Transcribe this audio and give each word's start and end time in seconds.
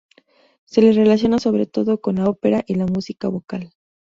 Se 0.65 0.81
le 0.81 0.93
relaciona 0.93 1.37
sobre 1.37 1.67
todo 1.67 2.01
con 2.01 2.15
la 2.15 2.27
ópera 2.27 2.63
y 2.65 2.73
la 2.73 2.87
música 2.87 3.27
vocal. 3.27 3.71